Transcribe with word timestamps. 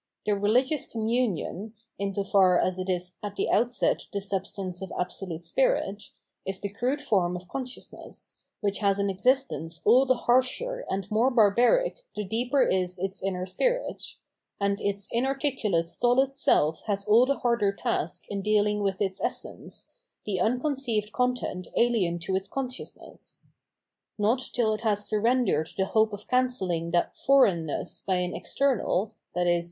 The 0.25 0.31
religious 0.35 0.87
communion, 0.87 1.75
in 1.99 2.11
so 2.11 2.23
far 2.23 2.57
as 2.59 2.79
it 2.79 2.89
is 2.89 3.17
at 3.21 3.35
the 3.35 3.51
outset 3.51 4.07
the 4.11 4.19
substance 4.19 4.81
of 4.81 4.91
Absolute 4.99 5.41
Spirit, 5.41 6.05
is 6.43 6.59
the 6.59 6.69
crude 6.73 7.03
form 7.03 7.35
of 7.35 7.47
con 7.47 7.65
sciousness, 7.65 8.37
which 8.61 8.79
has 8.79 8.97
an 8.97 9.11
existence 9.11 9.79
all 9.85 10.07
the 10.07 10.15
harsher 10.25 10.83
and 10.89 11.11
more 11.11 11.29
barbaric 11.29 11.97
the 12.15 12.23
deeper 12.23 12.63
is 12.63 12.97
its 12.97 13.21
inner 13.21 13.45
spirit; 13.45 14.15
and 14.59 14.81
its 14.81 15.07
inarticulate 15.11 15.87
stolid 15.87 16.35
self 16.35 16.81
has 16.87 17.05
all 17.05 17.27
the 17.27 17.37
harder 17.37 17.71
task 17.71 18.23
in 18.27 18.41
deahng 18.41 18.81
with 18.81 19.03
its 19.03 19.21
essence, 19.23 19.91
the 20.25 20.39
unconceived 20.39 21.11
content 21.13 21.67
alien 21.77 22.17
to 22.17 22.35
its 22.35 22.47
consciousness. 22.47 23.45
Not 24.17 24.49
till 24.51 24.73
it 24.73 24.81
has 24.81 25.05
surrendered 25.05 25.69
the 25.77 25.85
hope 25.85 26.11
of 26.11 26.27
cancelhng 26.27 26.91
that 26.91 27.15
foreignness 27.15 28.01
by 28.03 28.15
an 28.15 28.35
external, 28.35 29.13
i.e. 29.37 29.59